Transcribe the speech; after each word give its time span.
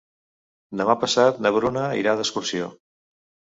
Demà 0.81 0.95
passat 1.03 1.37
na 1.47 1.53
Bruna 1.59 1.85
irà 2.01 2.17
d'excursió. 2.23 2.73